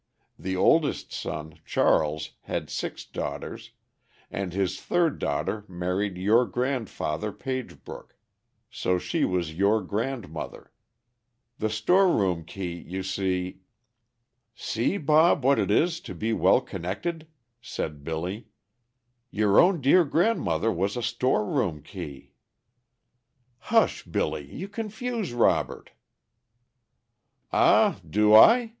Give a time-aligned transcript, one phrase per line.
[0.39, 3.69] The oldest son, Charles, had six daughters,
[4.31, 8.15] and his third daughter married your grandfather Pagebrook,
[8.71, 10.71] so she was your grandmother
[11.59, 13.59] the store room key, you see"
[14.71, 17.27] "See, Bob, what it is to be well connected,"
[17.61, 18.47] said Billy;
[19.29, 22.33] "your own dear grandmother was a store room key."
[23.69, 25.91] "Hush, Billy, you confuse Robert."
[27.53, 27.99] "Ah!
[28.09, 28.69] do I?